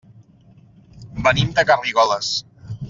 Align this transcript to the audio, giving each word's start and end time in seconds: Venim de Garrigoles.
Venim 1.29 1.53
de 1.61 1.67
Garrigoles. 1.73 2.37